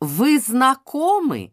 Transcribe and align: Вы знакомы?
Вы 0.00 0.38
знакомы? 0.38 1.52